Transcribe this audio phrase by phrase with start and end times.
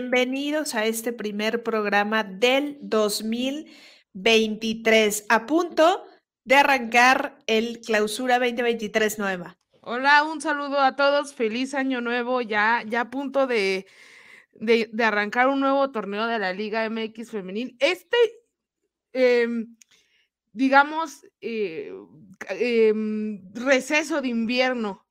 [0.00, 6.06] Bienvenidos a este primer programa del 2023, a punto
[6.42, 9.58] de arrancar el clausura 2023 nueva.
[9.82, 13.84] Hola, un saludo a todos, feliz año nuevo, ya, ya a punto de,
[14.54, 17.76] de, arrancar un nuevo torneo de la Liga MX femenil.
[17.78, 18.16] Este,
[19.12, 19.76] em,
[20.54, 21.92] digamos, eh,
[22.48, 25.04] em, receso de invierno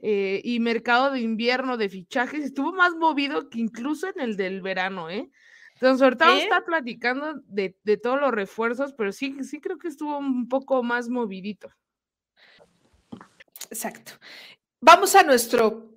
[0.00, 4.62] eh, y mercado de invierno de fichajes estuvo más movido que incluso en el del
[4.62, 5.30] verano, ¿eh?
[5.74, 7.70] Entonces, ahorita vamos a estar platicando de,
[8.02, 11.68] todos los refuerzos, pero sí, sí creo que estuvo un poco más movidito.
[13.70, 14.12] Exacto.
[14.80, 15.92] Vamos a nuestro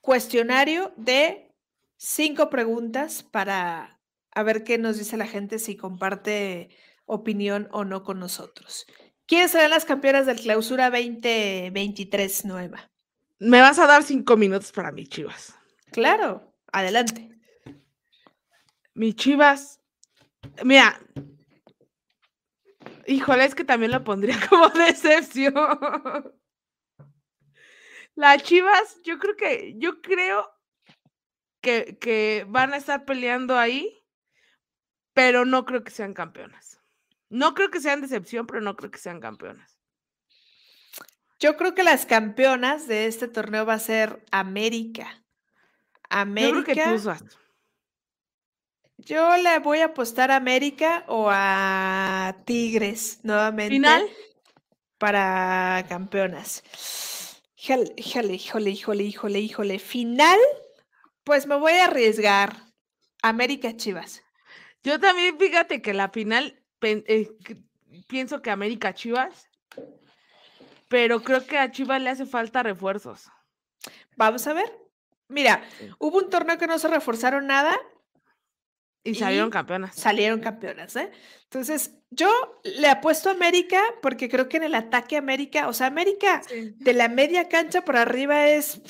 [0.00, 1.52] cuestionario de
[1.96, 6.70] cinco preguntas para a ver qué nos dice la gente si comparte
[7.06, 8.86] opinión o no con nosotros.
[9.26, 12.88] ¿Quiénes serán las campeonas del clausura 2023 nueva?
[13.40, 15.54] Me vas a dar cinco minutos para mis chivas.
[15.92, 17.30] Claro, adelante.
[18.94, 19.80] Mis chivas.
[20.64, 21.00] Mira.
[23.06, 25.54] Híjole, es que también lo pondría como decepción.
[28.16, 30.50] Las chivas, yo creo que, yo creo
[31.60, 34.04] que, que van a estar peleando ahí,
[35.12, 36.82] pero no creo que sean campeonas.
[37.30, 39.77] No creo que sean decepción, pero no creo que sean campeonas.
[41.40, 45.22] Yo creo que las campeonas de este torneo va a ser América.
[46.10, 46.72] América.
[46.72, 47.24] Yo creo que
[48.98, 53.74] Yo le voy a apostar a América o a Tigres nuevamente.
[53.74, 54.04] ¿Final?
[54.98, 56.64] Para campeonas.
[57.56, 59.78] Híjole, híjole, híjole, híjole, híjole, híjole.
[59.78, 60.38] Final,
[61.22, 62.68] pues me voy a arriesgar.
[63.22, 64.22] América Chivas.
[64.82, 67.28] Yo también, fíjate que la final, eh,
[68.06, 69.47] pienso que América Chivas
[70.88, 73.30] pero creo que a Chivas le hace falta refuerzos.
[74.16, 74.72] Vamos a ver.
[75.28, 75.62] Mira,
[75.98, 77.78] hubo un torneo que no se reforzaron nada.
[79.04, 79.94] Y, salieron campeonas.
[79.94, 81.10] Salieron campeonas, ¿eh?
[81.44, 82.30] Entonces, yo
[82.64, 86.92] le apuesto a América porque creo que en el ataque América, o sea, América de
[86.92, 88.80] la media cancha por arriba es.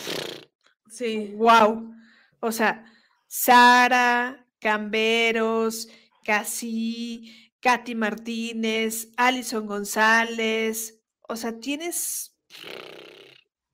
[0.88, 1.34] Sí.
[1.36, 1.94] Wow.
[2.40, 2.84] O sea,
[3.26, 5.88] Sara, Camberos,
[6.24, 10.97] Casi, Katy Martínez, Alison González,
[11.28, 12.34] o sea, tienes.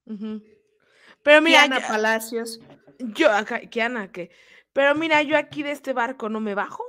[0.05, 1.61] Pero mira.
[1.61, 2.61] Kiana Palacios.
[2.99, 4.31] Yo, acá, Kiana, que.
[4.73, 6.85] Pero mira, yo aquí de este barco no me bajo.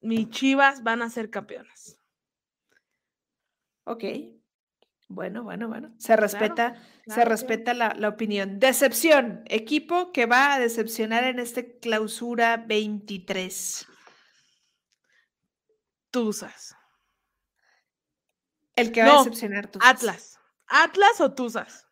[0.00, 1.98] Mis chivas van a ser campeonas.
[3.84, 4.04] Ok.
[5.08, 5.92] Bueno, bueno, bueno.
[5.98, 8.58] Se respeta, se respeta la, la, opinión.
[8.58, 9.42] Decepción.
[9.46, 13.86] Equipo que va a decepcionar en este clausura 23.
[16.10, 16.79] Tuzas.
[18.80, 19.88] El que va a decepcionar Tuzas.
[19.88, 20.38] Atlas.
[20.66, 21.86] ¿Atlas o Tuzas?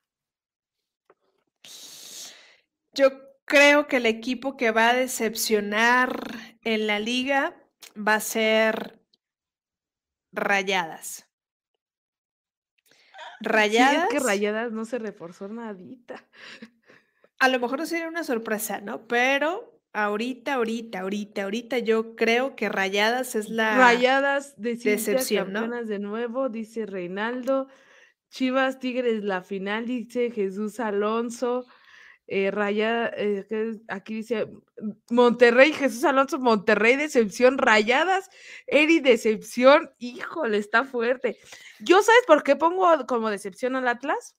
[2.93, 3.11] Yo
[3.45, 6.11] creo que el equipo que va a decepcionar
[6.63, 7.57] en la liga
[7.97, 9.01] va a ser
[10.33, 11.27] Rayadas.
[13.41, 14.09] Rayadas.
[14.09, 16.27] que Rayadas no se reforzó nadita.
[17.39, 19.07] A lo mejor no sería una sorpresa, ¿no?
[19.07, 25.85] Pero Ahorita, ahorita, ahorita, ahorita yo creo que Rayadas es la Rayadas de decepción, ¿no?
[25.85, 27.69] de nuevo, dice Reinaldo.
[28.31, 31.67] Chivas Tigres la final, dice Jesús Alonso.
[32.31, 33.47] Eh, Raya, eh,
[33.89, 34.49] aquí dice
[35.09, 38.29] Monterrey, Jesús Alonso, Monterrey, decepción, rayadas,
[38.67, 41.39] Eri, decepción, híjole, está fuerte.
[41.81, 44.37] ¿Yo sabes por qué pongo como decepción al Atlas?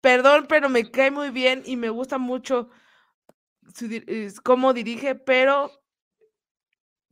[0.00, 2.70] Perdón, pero me cae muy bien y me gusta mucho
[4.42, 5.70] cómo dirige, pero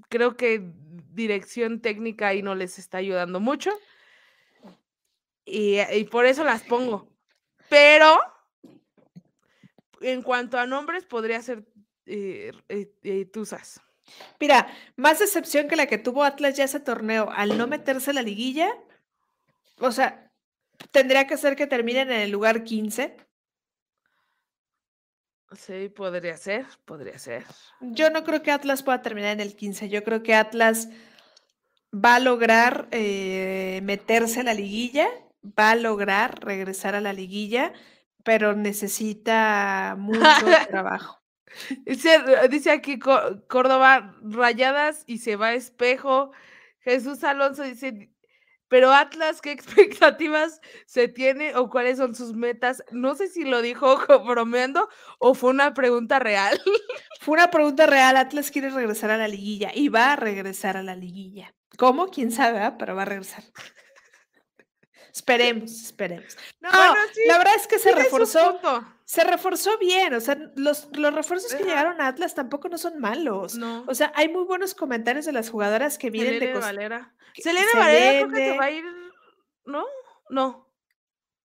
[0.09, 0.63] creo que
[1.13, 3.71] dirección técnica ahí no les está ayudando mucho.
[5.45, 7.09] Y, eh, por eso las pongo.
[7.69, 8.19] Pero
[10.01, 11.65] en cuanto a nombres, podría ser
[12.07, 13.81] eh, eh, Tuzas.
[14.41, 14.67] Mira,
[14.97, 18.23] más decepción que la que tuvo Atlas ya ese torneo al no meterse en la
[18.23, 18.77] liguilla.
[19.79, 20.33] O sea,
[20.91, 23.17] tendría que ser que terminen en el lugar 15
[25.57, 27.45] Sí, podría ser, podría ser.
[27.81, 29.89] Yo no creo que Atlas pueda terminar en el 15.
[29.89, 30.89] Yo creo que Atlas
[31.93, 35.09] va a lograr eh, meterse a la liguilla,
[35.43, 37.73] va a lograr regresar a la liguilla,
[38.23, 40.21] pero necesita mucho
[40.69, 41.21] trabajo.
[41.85, 46.31] Dice, aquí Córdoba, rayadas y se va a espejo.
[46.81, 48.10] Jesús Alonso dice,
[48.71, 52.83] pero Atlas, ¿qué expectativas se tiene o cuáles son sus metas?
[52.93, 54.89] No sé si lo dijo bromeando
[55.19, 56.59] o fue una pregunta real.
[57.21, 58.17] Fue una pregunta real.
[58.17, 61.53] Atlas quiere regresar a la liguilla y va a regresar a la liguilla.
[61.77, 62.09] ¿Cómo?
[62.09, 62.61] ¿Quién sabe?
[62.61, 62.77] Ah?
[62.79, 63.45] Pero va a regresar.
[65.13, 66.37] Esperemos, esperemos.
[66.61, 68.61] No, la verdad es que se reforzó.
[69.05, 73.01] Se reforzó bien, o sea, los, los refuerzos que llegaron a Atlas tampoco no son
[73.01, 73.57] malos.
[73.57, 73.85] No.
[73.89, 77.13] O sea, hay muy buenos comentarios de las jugadoras que vienen de Costa Valera.
[77.35, 78.85] Selene Valera creo que se va a ir,
[79.65, 79.85] ¿no?
[80.29, 80.73] No.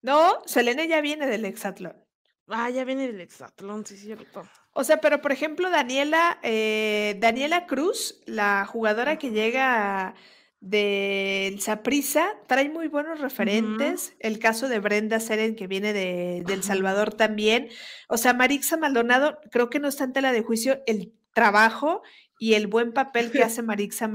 [0.03, 2.05] No, Selene ya viene del Exatlón.
[2.47, 4.47] Ah, ya viene del Exatlón, sí, cierto.
[4.73, 10.13] O sea, pero por ejemplo, Daniela, eh, Daniela Cruz, la jugadora que llega
[10.59, 14.15] del Saprisa, trae muy buenos referentes.
[14.19, 17.69] El caso de Brenda Seren, que viene de, El Salvador también.
[18.07, 22.01] O sea, Marixa Maldonado, creo que no está en tela de juicio el trabajo
[22.39, 24.09] y el buen papel que hace Marixa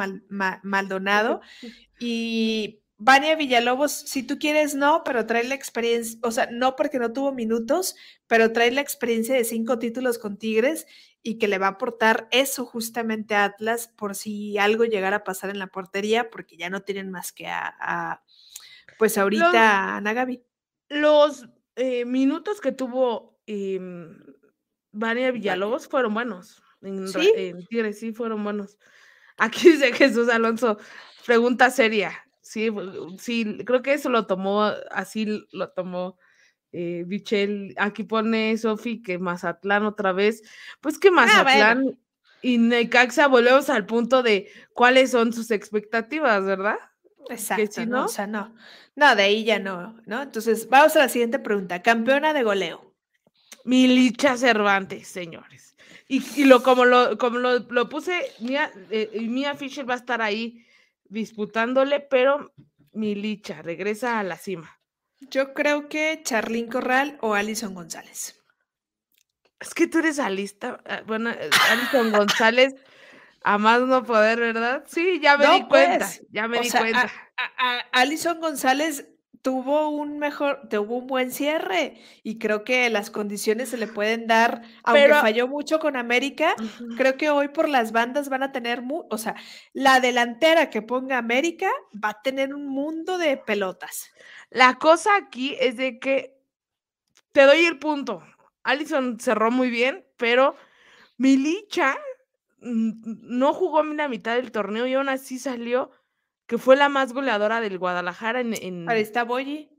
[0.63, 1.41] Maldonado.
[2.03, 6.99] Y Vania Villalobos, si tú quieres, no, pero trae la experiencia, o sea, no porque
[6.99, 7.97] no tuvo minutos,
[8.27, 10.87] pero trae la experiencia de cinco títulos con Tigres
[11.23, 15.25] y que le va a aportar eso justamente a Atlas por si algo llegara a
[15.25, 18.23] pasar en la portería, porque ya no tienen más que a,
[18.99, 20.43] pues ahorita a Nagavi.
[20.89, 23.79] Los eh, minutos que tuvo eh,
[24.93, 26.63] Vania Villalobos fueron buenos.
[26.83, 27.33] En, ¿Sí?
[27.37, 28.79] en Tigres sí fueron buenos.
[29.37, 30.79] Aquí dice Jesús Alonso,
[31.27, 32.13] pregunta seria.
[32.41, 32.69] Sí,
[33.19, 36.19] sí, creo que eso lo tomó, así lo tomó
[36.73, 37.75] eh, Bichel.
[37.79, 40.43] Aquí pone Sofi que Mazatlán otra vez.
[40.81, 41.99] Pues que ah, Mazatlán
[42.43, 46.79] y Necaxa volvemos al punto de cuáles son sus expectativas, ¿verdad?
[47.29, 48.07] Exacto, no?
[48.07, 48.55] O sea, no.
[48.97, 50.23] No, de ahí ya no, ¿no?
[50.23, 51.83] Entonces, vamos a la siguiente pregunta.
[51.83, 52.95] Campeona de goleo.
[53.65, 55.77] Milicha Cervantes, señores.
[56.09, 60.67] Y, lo como lo, como lo, puse, Mia, eh, Mia Fisher va a estar ahí
[61.09, 62.53] disputándole, pero
[62.93, 64.80] Milicha regresa a la cima.
[65.21, 68.41] Yo creo que Charlín Corral o Alison González.
[69.61, 72.75] Es que tú eres alista, ah, bueno, eh, Alison González,
[73.43, 74.85] a más no poder, ¿verdad?
[74.87, 77.13] Sí, ya me di cuenta, pues, ya me di cuenta.
[77.93, 79.07] Alison González
[79.43, 84.27] tuvo un mejor, tuvo un buen cierre y creo que las condiciones se le pueden
[84.27, 86.55] dar, aunque falló mucho con América,
[86.97, 89.35] creo que hoy por las bandas van a tener, o sea,
[89.73, 94.11] la delantera que ponga América va a tener un mundo de pelotas.
[94.51, 96.39] La cosa aquí es de que
[97.33, 98.23] te doy el punto.
[98.63, 100.55] Allison cerró muy bien, pero
[101.17, 101.97] Milicha
[102.61, 105.91] no jugó la mitad del torneo y aún así salió
[106.51, 108.55] que fue la más goleadora del Guadalajara en.
[108.61, 109.71] en Ahí está Boyi.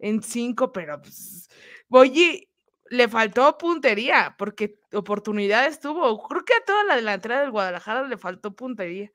[0.00, 1.48] En cinco, pero pues,
[1.86, 2.48] Boyi
[2.90, 6.20] le faltó puntería, porque oportunidades tuvo.
[6.26, 9.12] Creo que a toda la delantera del Guadalajara le faltó puntería.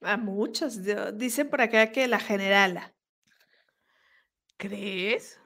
[0.00, 0.78] A muchos.
[1.12, 2.94] Dicen por acá que la generala.
[4.56, 5.38] ¿Crees?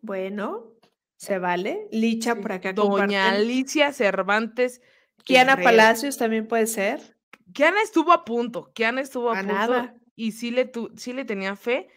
[0.00, 0.72] Bueno,
[1.18, 1.88] se vale.
[1.92, 2.72] Licha por acá.
[2.72, 4.80] Doña Alicia Cervantes.
[5.24, 7.18] Kiana Palacios también puede ser.
[7.52, 8.72] Kiana estuvo a punto.
[8.72, 9.54] Kiana estuvo a, a punto.
[9.54, 11.88] Nada y sí le, tu, sí le tenía fe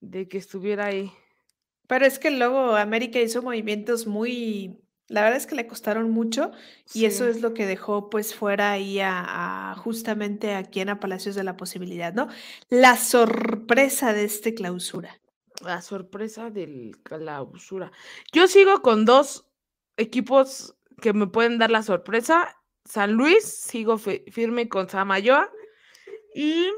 [0.00, 1.12] de que estuviera ahí.
[1.86, 6.52] Pero es que luego América hizo movimientos muy, la verdad es que le costaron mucho
[6.94, 11.34] y eso es lo que dejó pues fuera ahí a, justamente aquí en a Palacios
[11.34, 12.28] de la posibilidad, ¿no?
[12.70, 15.20] La sorpresa de este clausura.
[15.62, 17.92] La sorpresa del clausura.
[18.32, 19.46] Yo sigo con dos
[19.98, 22.56] equipos que me pueden dar la sorpresa.
[22.86, 25.50] San Luis, sigo firme con Samayoa
[26.34, 26.70] y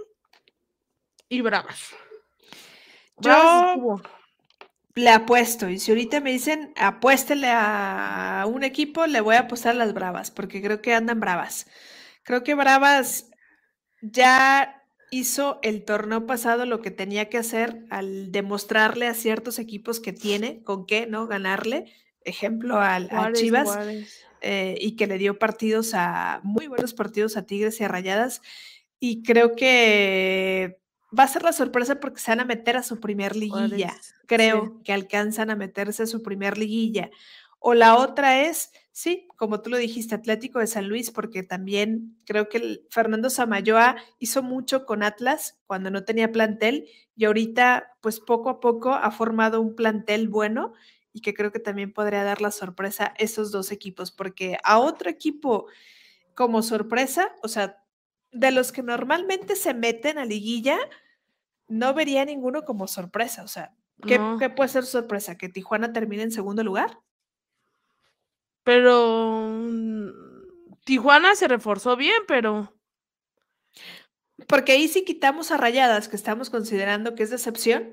[1.33, 1.95] y bravas.
[3.17, 4.01] Yo
[4.95, 9.75] le apuesto, y si ahorita me dicen apuéstele a un equipo, le voy a apostar
[9.75, 11.67] a las bravas, porque creo que andan bravas.
[12.23, 13.31] Creo que Bravas
[14.01, 20.01] ya hizo el torneo pasado lo que tenía que hacer al demostrarle a ciertos equipos
[20.01, 21.93] que tiene con qué no ganarle.
[22.25, 23.77] Ejemplo al, a Chivas,
[24.43, 28.43] eh, y que le dio partidos a muy buenos partidos a Tigres y a Rayadas.
[29.01, 30.82] Y creo que
[31.17, 33.95] va a ser la sorpresa porque se van a meter a su primer liguilla.
[34.27, 37.11] Creo que alcanzan a meterse a su primer liguilla.
[37.59, 42.17] O la otra es, sí, como tú lo dijiste, Atlético de San Luis, porque también
[42.27, 48.19] creo que Fernando Samayoa hizo mucho con Atlas cuando no tenía plantel y ahorita, pues
[48.19, 50.73] poco a poco ha formado un plantel bueno
[51.13, 54.81] y que creo que también podría dar la sorpresa a esos dos equipos, porque a
[54.81, 55.67] otro equipo
[56.35, 57.79] como sorpresa, o sea,
[58.33, 60.79] de los que normalmente se meten a liguilla,
[61.73, 63.43] no vería ninguno como sorpresa.
[63.43, 63.75] O sea,
[64.07, 64.19] ¿qué,
[64.55, 65.39] puede ser sorpresa?
[65.39, 66.99] ¿Que Tijuana termine en segundo lugar?
[68.63, 70.11] Pero mm,
[70.85, 72.75] Tijuana se reforzó bien, pero...
[74.49, 77.93] Porque ahí si quitamos a Rayadas, que estamos considerando que es decepción,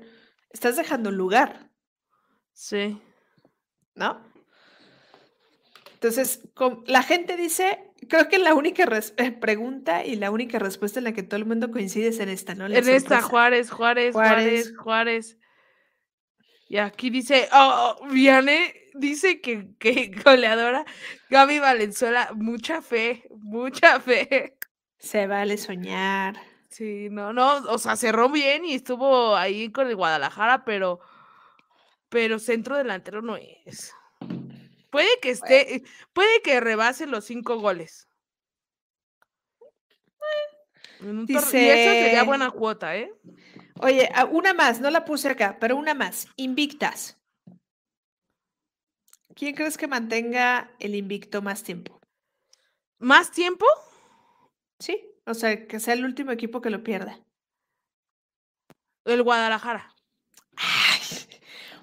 [0.50, 1.70] estás dejando un lugar.
[2.52, 3.00] Sí.
[3.94, 4.20] ¿No?
[6.02, 6.48] Entonces,
[6.86, 8.88] la gente dice, creo que la única
[9.18, 12.30] eh, pregunta y la única respuesta en la que todo el mundo coincide es en
[12.30, 12.64] esta, ¿no?
[12.64, 15.38] en esta, Juárez, Juárez, Juárez, Juárez.
[16.68, 20.86] Y aquí dice, oh, Viane dice que, que goleadora
[21.28, 24.56] Gaby Valenzuela, mucha fe, mucha fe.
[24.96, 26.40] Se vale soñar.
[26.70, 31.00] Sí, no, no, o sea, cerró bien y estuvo ahí con el Guadalajara, pero,
[32.08, 33.92] pero centro delantero no es.
[34.90, 38.08] Puede que esté, puede que rebase los cinco goles.
[41.00, 43.12] Y eso sería buena cuota, ¿eh?
[43.80, 46.26] Oye, una más, no la puse acá, pero una más.
[46.36, 47.18] Invictas.
[49.34, 52.00] ¿Quién crees que mantenga el invicto más tiempo?
[52.98, 53.64] ¿Más tiempo?
[54.78, 57.18] Sí, o sea, que sea el último equipo que lo pierda.
[59.06, 59.94] El Guadalajara.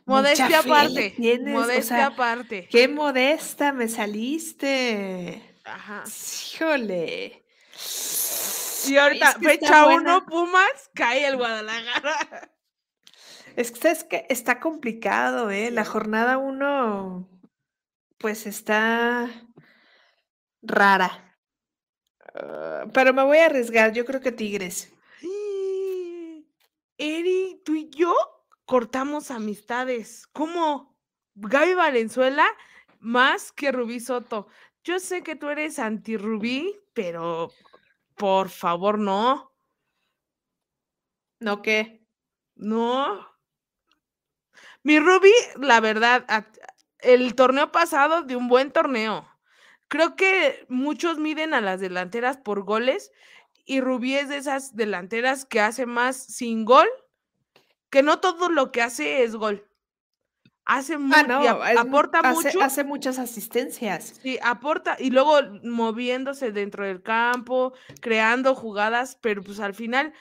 [0.08, 1.16] Modestia aparte.
[1.42, 2.68] Modestia aparte.
[2.70, 5.56] Qué modesta me saliste.
[5.64, 6.04] Ajá.
[6.54, 7.44] Híjole.
[8.88, 12.52] Y ahorita, fecha uno, Pumas, cae el Guadalajara.
[13.56, 15.72] Es que, es que está complicado, ¿eh?
[15.72, 17.28] La jornada uno,
[18.18, 19.30] pues está
[20.62, 21.36] rara.
[22.34, 24.94] Ah, pero me voy a arriesgar, yo creo que Tigres.
[27.00, 28.16] Eri, tú y yo
[28.68, 30.28] cortamos amistades.
[30.28, 30.96] ¿Cómo?
[31.36, 32.46] Gaby Valenzuela
[33.00, 34.48] más que Rubí Soto.
[34.84, 37.52] Yo sé que tú eres anti-Rubí, pero
[38.16, 39.54] por favor, no.
[41.40, 42.06] ¿No qué?
[42.56, 43.28] No.
[44.84, 46.26] Mi Ruby, la verdad,
[47.00, 49.28] el torneo pasado de un buen torneo.
[49.88, 53.12] Creo que muchos miden a las delanteras por goles
[53.66, 56.88] y Rubí es de esas delanteras que hace más sin gol,
[57.90, 59.68] que no todo lo que hace es gol.
[60.66, 62.62] Hace ah, mucho, aporta mucho.
[62.62, 64.20] Hace muchas asistencias.
[64.22, 70.14] Sí, aporta y luego moviéndose dentro del campo, creando jugadas, pero pues al final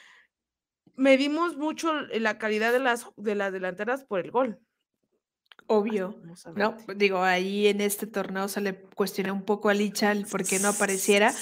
[0.95, 4.61] medimos mucho la calidad de las, de las delanteras por el gol.
[5.69, 6.15] Obvio.
[6.55, 10.45] No, digo, ahí en este torneo se le cuestionó un poco a Licha el por
[10.45, 11.33] qué no apareciera,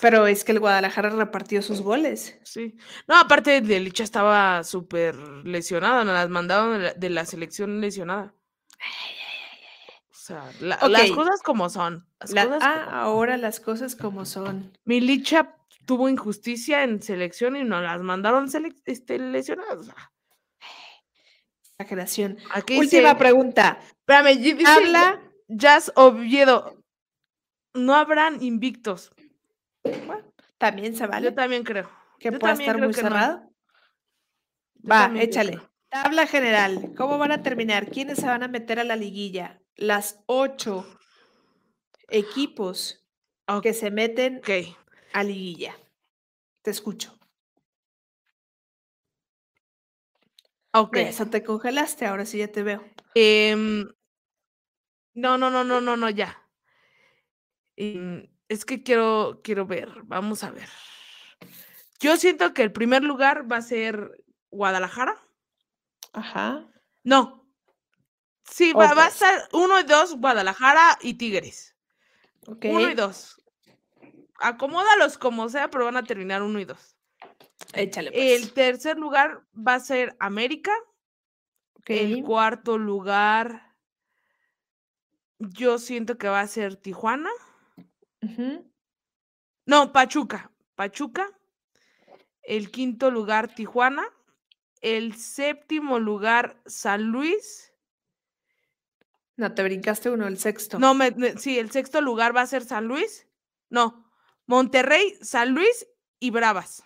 [0.00, 2.38] pero es que el Guadalajara repartió sus goles.
[2.44, 2.76] Sí.
[3.08, 8.34] No, aparte de Licha estaba súper lesionada, nos las mandaron de la selección lesionada.
[10.10, 12.06] O sea, las cosas como son.
[12.60, 14.78] ah, ahora las cosas como son.
[14.84, 18.48] Mi Licha tuvo injusticia en selección y nos las mandaron
[18.84, 19.88] este, lesionadas.
[21.78, 22.38] Exageración.
[22.76, 23.78] Última pregunta.
[24.06, 26.82] Espérame, habla Jazz Oviedo.
[27.74, 29.12] No habrán invictos.
[30.58, 31.26] también se vale.
[31.26, 31.90] Yo también creo.
[32.18, 33.50] Que pueda estar muy cerrado.
[34.88, 35.60] Va, échale.
[35.88, 37.90] Tabla general, ¿cómo van a terminar?
[37.90, 39.60] ¿Quiénes se van a meter a la liguilla?
[39.76, 40.86] Las ocho
[42.08, 43.04] equipos
[43.62, 44.40] que se meten
[45.12, 45.76] a liguilla.
[46.62, 47.18] Te escucho.
[50.72, 50.96] Ok.
[50.96, 52.82] Eso te congelaste, ahora sí ya te veo.
[53.14, 53.88] Em,
[55.14, 56.42] no, no, no, no, no, no, ya.
[57.76, 60.68] Em, es que quiero, quiero ver, vamos a ver.
[62.00, 65.16] Yo siento que el primer lugar va a ser Guadalajara.
[66.12, 66.66] Ajá.
[67.04, 67.46] No.
[68.50, 71.76] Sí, va, a estar uno y dos, Guadalajara y Tigres.
[72.46, 73.40] Uno y dos.
[74.40, 76.91] Acomódalos como sea, pero van a terminar uno y dos.
[77.74, 78.10] Échale.
[78.10, 78.42] Pues.
[78.42, 80.72] El tercer lugar va a ser América.
[81.86, 83.74] El cuarto lugar,
[85.38, 87.30] yo siento que va a ser Tijuana.
[89.66, 90.52] No, Pachuca.
[90.76, 91.28] Pachuca.
[92.42, 94.04] El quinto lugar, Tijuana
[94.82, 97.72] el séptimo lugar San Luis.
[99.36, 100.78] No, te brincaste uno, el sexto.
[100.78, 103.26] No, me, sí, el sexto lugar va a ser San Luis.
[103.70, 104.10] No,
[104.46, 105.86] Monterrey, San Luis
[106.20, 106.84] y Bravas.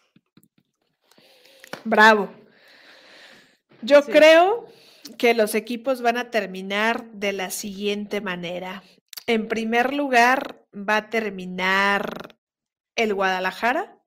[1.87, 2.28] Bravo.
[3.81, 4.66] Yo creo
[5.19, 8.83] que los equipos van a terminar de la siguiente manera.
[9.28, 12.37] En primer lugar, va a terminar
[12.97, 14.02] el Guadalajara.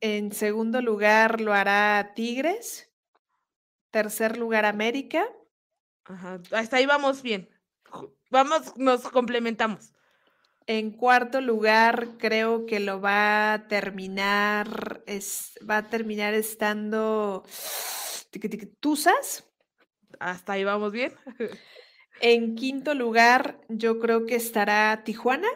[0.00, 2.90] En segundo lugar lo hará Tigres.
[3.90, 5.26] Tercer lugar América.
[6.04, 7.48] Ajá, hasta ahí vamos bien.
[8.30, 9.94] Vamos, nos complementamos.
[10.70, 17.42] En cuarto lugar, creo que lo va a terminar, es, va a terminar estando
[18.78, 19.50] Tuzas.
[20.20, 21.14] Hasta ahí vamos bien.
[22.20, 25.46] En quinto lugar, yo creo que estará Tijuana.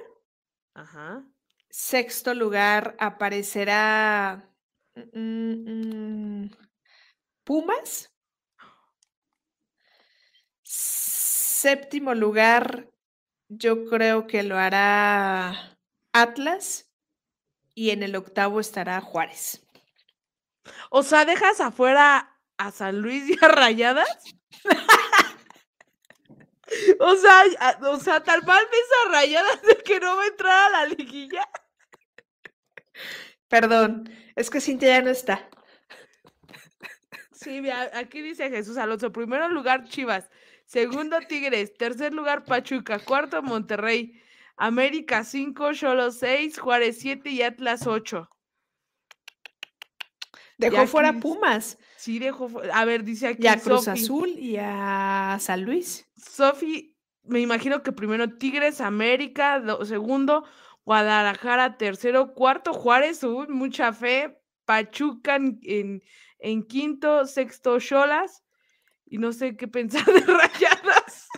[0.75, 1.26] Ajá.
[1.69, 4.49] Sexto lugar aparecerá
[4.95, 6.50] mm, mm,
[7.42, 8.14] Pumas.
[10.62, 12.91] Séptimo lugar,
[13.59, 15.78] yo creo que lo hará
[16.12, 16.88] Atlas.
[17.75, 19.66] Y en el octavo estará Juárez.
[20.90, 24.06] O sea, dejas afuera a San Luis y a Rayadas.
[27.00, 27.44] o sea,
[27.80, 31.49] o sea, tal mal esa rayada de que no va a entrar a la liguilla.
[33.49, 35.49] Perdón, es que Cintia ya no está.
[37.32, 39.12] Sí, aquí dice Jesús Alonso.
[39.12, 40.30] Primero lugar, Chivas.
[40.73, 41.75] Segundo, Tigres.
[41.75, 42.99] Tercer lugar, Pachuca.
[42.99, 44.19] Cuarto, Monterrey.
[44.57, 48.26] América 5, Cholo 6, Juárez 7 y Atlas 8.
[50.57, 51.76] Dejó fuera Pumas.
[51.99, 53.43] Sí, dejó A ver, dice aquí.
[53.43, 56.09] Y a Cruz Azul y a San Luis.
[56.17, 60.45] Sofi, me imagino que primero Tigres, América, segundo,
[60.87, 64.38] Guadalajara, tercero, cuarto, Juárez, mucha fe.
[64.64, 66.02] Pachuca en,
[66.38, 68.43] en quinto, sexto, Cholas.
[69.12, 71.28] Y no sé qué pensar de rayadas.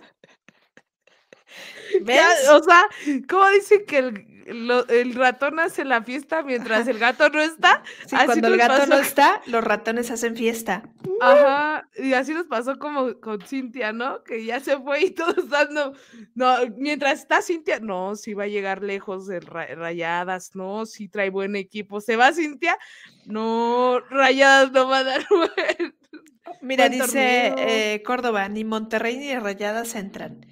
[2.02, 2.49] ¿Ves?
[2.49, 2.87] o sea,
[3.28, 7.83] ¿cómo dice que el, ratón hace la fiesta mientras el gato no está?
[8.07, 10.88] Sí, cuando el gato no está, los ratones hacen fiesta.
[11.21, 14.23] Ajá, y así nos pasó como con Cintia, ¿no?
[14.23, 15.95] Que ya se fue y todos dando,
[16.37, 21.31] no, mientras está Cintia, no, si va a llegar lejos de rayadas, no, si trae
[21.31, 22.78] buen equipo, se va Cintia,
[23.26, 25.97] no, rayadas no va a dar buen.
[26.61, 30.47] Mira, dice eh, Córdoba, ni Monterrey ni Rayadas entran.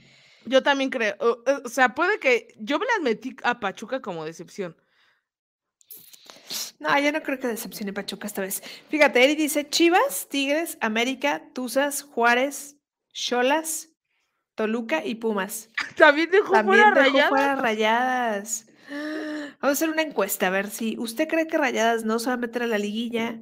[0.45, 1.17] Yo también creo.
[1.19, 2.55] O, sea, puede que.
[2.59, 4.77] Yo me las metí a Pachuca como decepción.
[6.79, 8.63] No, yo no creo que decepcione Pachuca esta vez.
[8.89, 12.77] Fíjate, Eri dice Chivas, Tigres, América, Tuzas, Juárez,
[13.13, 13.91] Cholas,
[14.55, 15.71] Toluca y Pumas.
[15.97, 17.29] También dejó fuera rayadas.
[17.31, 18.67] fuera rayadas.
[18.91, 22.35] Vamos a hacer una encuesta, a ver si usted cree que rayadas no se va
[22.35, 23.41] a meter a la liguilla.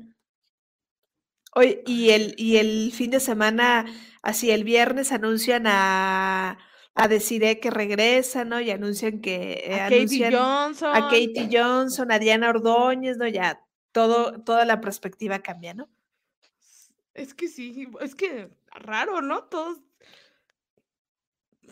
[1.53, 3.87] Hoy, y el, y el fin de semana,
[4.23, 6.59] así el viernes anuncian a
[6.95, 8.61] a que regresa, ¿no?
[8.61, 10.91] Y anuncian que eh, a Katie Johnson.
[10.95, 13.27] A Katie Johnson, a Diana Ordóñez, ¿no?
[13.27, 15.89] Ya todo, toda la perspectiva cambia, ¿no?
[17.15, 19.45] Es que sí, es que raro, ¿no?
[19.45, 19.79] Todos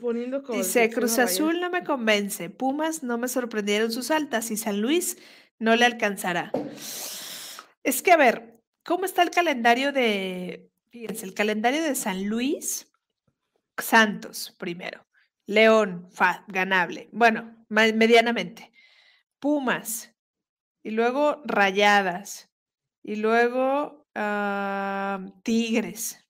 [0.01, 0.59] poniendo como.
[0.59, 5.19] Dice, Cruz Azul no me convence, Pumas no me sorprendieron sus altas y San Luis
[5.59, 6.53] no le alcanzará.
[7.83, 8.58] Es que, a ver,
[8.89, 12.91] ¿cómo está el calendario de, fíjense, el calendario de San Luis?
[13.77, 15.07] Santos primero.
[15.45, 17.11] León, fa, ganable.
[17.13, 18.73] Bueno, medianamente.
[19.39, 20.15] Pumas.
[20.83, 22.51] Y luego Rayadas.
[23.03, 26.27] Y luego ah, Tigres.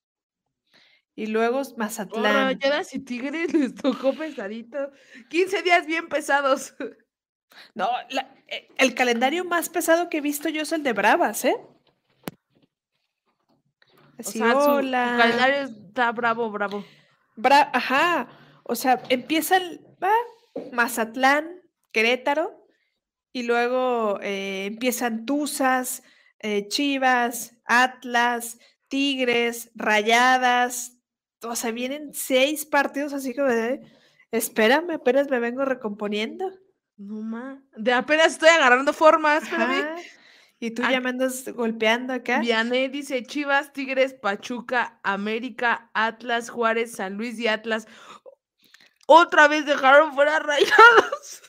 [1.15, 2.59] Y luego oh, Mazatlán.
[2.59, 4.91] rayadas y Tigres les tocó pesadito.
[5.29, 6.75] 15 días bien pesados.
[7.73, 7.89] No,
[8.47, 11.55] e, el calendario más pesado que he visto yo es el de Bravas, ¿eh?
[14.19, 16.83] Así, o el calendario está bravo, bravo.
[17.73, 18.27] Ajá.
[18.63, 19.79] O sea, empiezan
[20.71, 22.65] Mazatlán, Querétaro,
[23.31, 26.03] y luego eh, empiezan Tuzas,
[26.39, 30.97] eh, Chivas, Atlas, Tigres, Rayadas.
[31.43, 33.81] O sea, vienen seis partidos así como de,
[34.31, 36.51] espérame, apenas me vengo recomponiendo.
[36.97, 37.59] No más.
[37.77, 39.43] De apenas estoy agarrando formas,
[40.61, 42.39] Y tú ya me andas golpeando acá.
[42.39, 47.87] Vianey dice Chivas, Tigres, Pachuca, América, Atlas, Juárez, San Luis y Atlas
[49.11, 51.41] otra vez dejaron fuera rayados.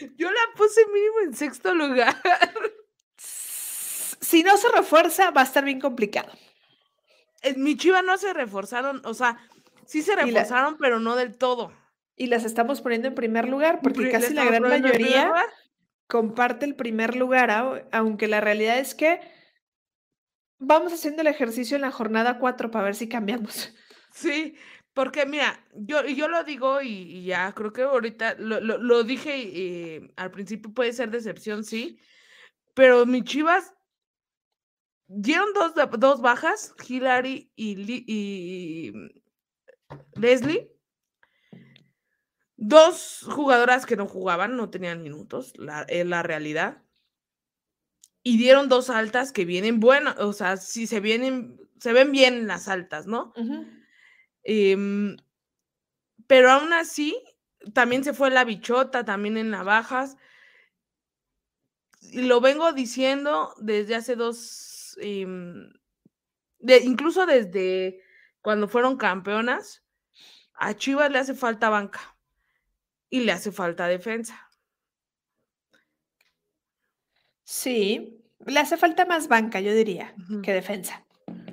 [0.16, 2.16] Yo la puse mínimo en sexto lugar.
[3.18, 6.32] Si no se refuerza, va a estar bien complicado.
[7.42, 9.36] En mi chiva no se reforzaron, o sea,
[9.84, 11.72] sí se reforzaron, pero no del todo.
[12.16, 15.30] Y las estamos poniendo en primer lugar, porque casi la gran mayoría
[16.06, 19.20] comparte el primer lugar, aunque la realidad es que
[20.58, 23.72] vamos haciendo el ejercicio en la jornada 4 para ver si cambiamos.
[24.16, 24.54] Sí,
[24.92, 30.30] porque mira, yo, yo lo digo y, ya creo que ahorita lo, dije y, al
[30.30, 31.98] principio puede ser decepción, sí,
[32.74, 33.74] pero mis chivas
[35.08, 38.92] dieron dos, dos bajas, Hillary y,
[40.14, 40.73] Leslie.
[42.66, 46.82] Dos jugadoras que no jugaban, no tenían minutos, la, es la realidad.
[48.22, 52.46] Y dieron dos altas que vienen buenas, o sea, si se vienen, se ven bien
[52.46, 53.34] las altas, ¿no?
[54.44, 55.18] Em,
[56.26, 57.14] pero aún así,
[57.74, 60.16] también se fue la bichota, también en navajas.
[62.00, 65.70] Y lo vengo diciendo desde hace dos, em,
[66.60, 68.00] de, incluso desde
[68.40, 69.84] cuando fueron campeonas,
[70.54, 72.13] a Chivas le hace falta banca
[73.14, 74.50] y le hace falta defensa.
[77.44, 81.06] Sí, le hace falta más banca, yo diría, que defensa.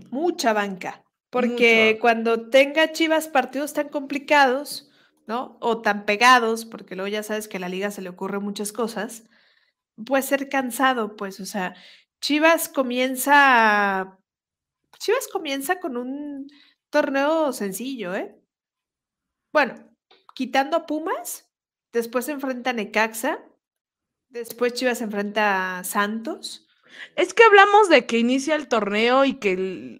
[0.10, 1.04] Mucha banca.
[1.30, 4.89] Porque cuando tenga Chivas partidos tan complicados,
[5.28, 5.60] ¿no?
[5.62, 8.71] O tan pegados, porque luego ya sabes que a la liga se le ocurren muchas
[8.71, 9.30] cosas,
[10.04, 11.76] puede ser cansado, pues, o sea,
[12.21, 14.17] Chivas comienza,
[14.97, 16.47] Chivas comienza con un
[16.89, 18.36] Torneo sencillo, ¿eh?
[19.54, 19.76] Bueno,
[20.34, 21.50] quitando a Pumas,
[21.93, 23.39] después se enfrenta a Necaxa,
[24.30, 26.67] después Chivas enfrenta a Santos.
[27.15, 29.99] Es que hablamos de que inicia el torneo y que...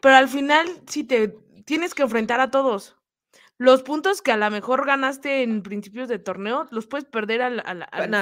[0.00, 2.96] Pero al final, si te tienes que enfrentar a todos.
[3.58, 7.62] Los puntos que a lo mejor ganaste en principios de torneo, los puedes perder al,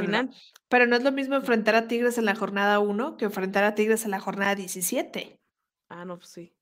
[0.00, 0.30] final.
[0.68, 3.74] Pero no es lo mismo enfrentar a Tigres en la jornada 1 que enfrentar a
[3.74, 5.40] Tigres en la jornada 17.
[5.88, 6.54] Ah, no, pues sí.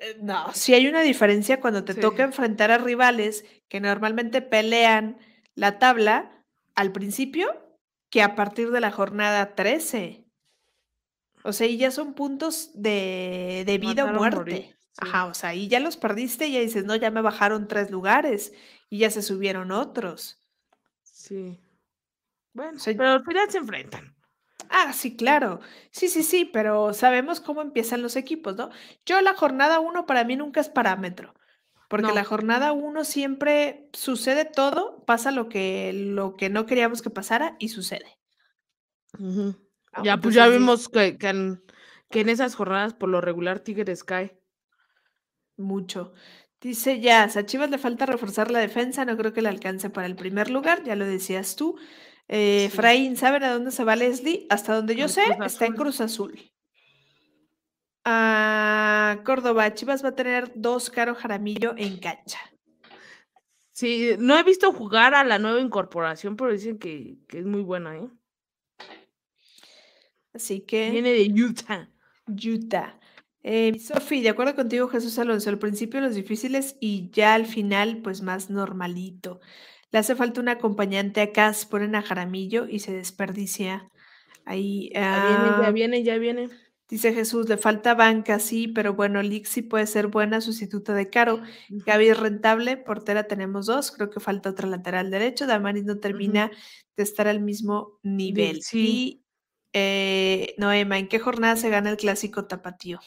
[0.00, 5.18] Eh, no, sí hay una diferencia cuando te toca enfrentar a rivales que normalmente pelean
[5.58, 6.44] la tabla
[6.76, 7.48] al principio
[8.10, 10.24] que a partir de la jornada 13.
[11.42, 14.76] O sea, y ya son puntos de, de vida o muerte.
[14.98, 17.90] Ajá, o sea, y ya los perdiste y ya dices, no, ya me bajaron tres
[17.90, 18.52] lugares
[18.88, 20.40] y ya se subieron otros.
[21.02, 21.60] Sí.
[22.52, 24.16] Bueno, pero al final se enfrentan.
[24.70, 25.60] Ah, sí, claro.
[25.90, 28.70] Sí, sí, sí, pero sabemos cómo empiezan los equipos, ¿no?
[29.04, 31.34] Yo la jornada uno para mí nunca es parámetro,
[31.88, 37.10] porque la jornada uno siempre sucede todo, pasa lo que, lo que no queríamos que
[37.10, 38.18] pasara y sucede.
[39.92, 41.64] Ah, ya, pues ya vimos que, que, en,
[42.10, 44.38] que en esas jornadas por lo regular Tigres cae.
[45.56, 46.12] Mucho.
[46.60, 50.06] Dice ya, a Chivas le falta reforzar la defensa, no creo que le alcance para
[50.06, 51.78] el primer lugar, ya lo decías tú.
[52.28, 52.70] Eh,
[53.16, 54.46] ¿saben a dónde se va Leslie?
[54.50, 56.52] Hasta donde yo sé, está en Cruz Azul.
[58.10, 62.38] Ah, Córdoba, Chivas va a tener dos Caro Jaramillo en cancha.
[63.72, 67.60] Sí, no he visto jugar a la nueva incorporación, pero dicen que, que es muy
[67.60, 68.08] buena, ¿eh?
[70.32, 70.90] Así que.
[70.90, 71.90] Viene de Utah.
[72.26, 72.98] Utah.
[73.42, 77.98] Eh, Sofi, de acuerdo contigo, Jesús Alonso, al principio los difíciles y ya al final,
[77.98, 79.38] pues más normalito.
[79.90, 83.90] Le hace falta un acompañante acá, se ponen a Jaramillo y se desperdicia
[84.46, 84.90] ahí.
[84.94, 86.67] Ya viene, ya ah, viene, ya viene.
[86.88, 91.42] Dice Jesús, le falta banca, sí, pero bueno, Lixi puede ser buena sustituta de Caro.
[91.68, 95.46] Gaby es rentable, portera tenemos dos, creo que falta otra lateral derecho.
[95.46, 96.50] Damaris no termina
[96.96, 98.62] de estar al mismo nivel.
[98.62, 98.78] Sí.
[98.78, 99.24] Y
[99.74, 103.00] eh, Noema, ¿en qué jornada se gana el clásico tapatío?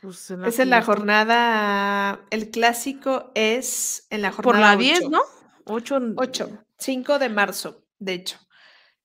[0.00, 4.52] Pues, es en la jornada, el clásico es en la jornada.
[4.52, 5.22] Por la 10, ¿no?
[5.64, 6.00] 8.
[6.16, 8.38] 8, 5 de marzo, de hecho.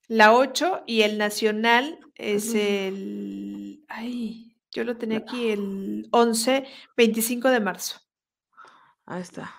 [0.09, 3.85] La 8 y el nacional es el.
[3.87, 6.65] Ay, yo lo tenía aquí el 11,
[6.97, 8.01] 25 de marzo.
[9.05, 9.53] Ahí está.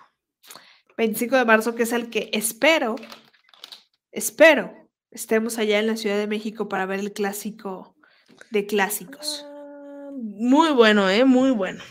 [0.97, 2.97] 25 de marzo, que es el que espero,
[4.11, 7.95] espero, estemos allá en la Ciudad de México para ver el clásico
[8.49, 9.45] de clásicos.
[10.13, 11.23] Muy bueno, ¿eh?
[11.23, 11.81] Muy bueno.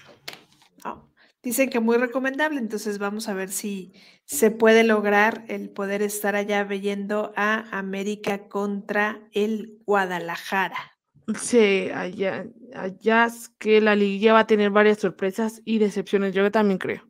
[1.43, 6.37] Dicen que muy recomendable, entonces vamos a ver si se puede lograr el poder estar
[6.37, 10.99] allá viendo a América contra el Guadalajara.
[11.41, 16.51] Sí, allá, allá es que la liguilla va a tener varias sorpresas y decepciones, yo
[16.51, 17.09] también creo.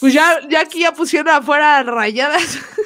[0.00, 2.58] Pues ya, ya aquí ya pusieron afuera rayadas.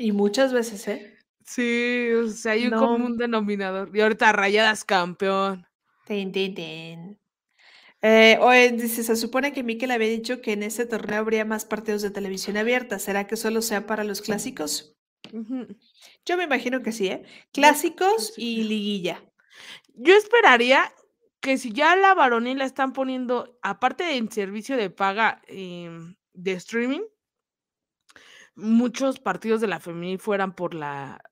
[0.00, 1.18] Y muchas veces, ¿eh?
[1.44, 3.90] Sí, o sea, hay un común denominador.
[3.92, 5.66] Y ahorita Rayadas campeón.
[6.06, 7.18] Ten, ten, ten.
[8.02, 11.64] Eh, oye, dice, se supone que Mikel había dicho que en ese torneo habría más
[11.64, 12.98] partidos de televisión abierta.
[12.98, 14.96] ¿Será que solo sea para los clásicos?
[16.24, 17.22] Yo me imagino que sí, ¿eh?
[17.52, 19.22] Clásicos y liguilla.
[19.94, 20.92] Yo esperaría
[21.40, 26.52] que si ya la varonil la están poniendo, aparte en servicio de paga em, de
[26.52, 27.02] streaming,
[28.54, 31.22] muchos partidos de la femenil fueran por la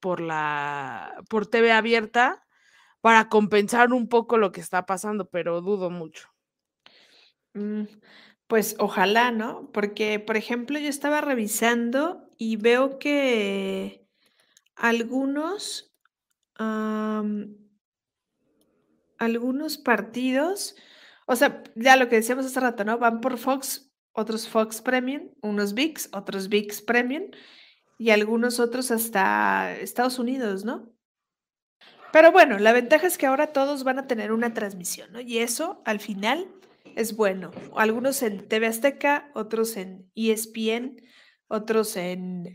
[0.00, 2.44] por la por TV abierta
[3.02, 6.30] para compensar un poco lo que está pasando, pero dudo mucho.
[7.52, 7.82] Mm,
[8.46, 9.70] pues ojalá, ¿no?
[9.72, 14.06] Porque, por ejemplo, yo estaba revisando y veo que
[14.76, 15.92] algunos,
[19.18, 20.76] algunos partidos,
[21.26, 22.98] o sea, ya lo que decíamos hace rato, ¿no?
[22.98, 27.30] Van por Fox otros Fox Premium, unos VIX, otros VIX Premium
[27.98, 30.91] y algunos otros hasta Estados Unidos, ¿no?
[32.12, 35.20] Pero bueno, la ventaja es que ahora todos van a tener una transmisión, ¿no?
[35.20, 36.46] Y eso al final
[36.94, 37.50] es bueno.
[37.74, 41.00] Algunos en TV Azteca, otros en ESPN,
[41.48, 42.54] otros en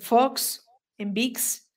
[0.00, 0.66] Fox,
[0.98, 1.70] en VIX,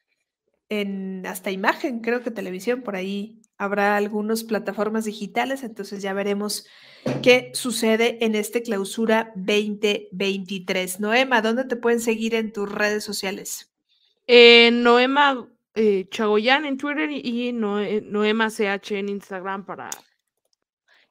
[0.70, 6.68] en hasta imagen, creo que televisión, por ahí habrá algunas plataformas digitales, entonces ya veremos
[7.24, 11.00] qué sucede en este clausura 2023.
[11.00, 13.74] Noema, ¿dónde te pueden seguir en tus redes sociales?
[14.28, 19.90] Eh, Noema eh, Chagoyán en Twitter y Noema CH en Instagram para...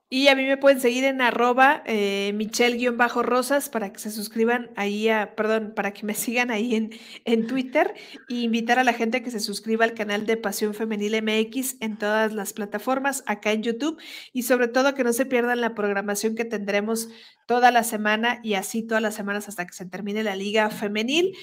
[0.09, 5.09] Y a mí me pueden seguir en arroba eh, michelle-rosas para que se suscriban ahí
[5.09, 6.91] a, perdón, para que me sigan ahí en,
[7.25, 7.93] en Twitter
[8.29, 11.97] e invitar a la gente que se suscriba al canal de Pasión Femenil MX en
[11.97, 14.01] todas las plataformas, acá en YouTube
[14.33, 17.09] y sobre todo que no se pierdan la programación que tendremos
[17.47, 21.37] toda la semana y así todas las semanas hasta que se termine la liga femenil.